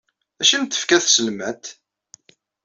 [0.37, 1.65] D acu ay am-d-tefka tselmadt?